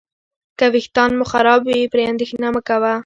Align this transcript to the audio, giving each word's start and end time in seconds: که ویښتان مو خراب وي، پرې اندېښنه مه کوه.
که 0.57 0.65
ویښتان 0.73 1.11
مو 1.17 1.25
خراب 1.31 1.61
وي، 1.65 1.89
پرې 1.91 2.03
اندېښنه 2.11 2.47
مه 2.55 2.61
کوه. 2.67 2.93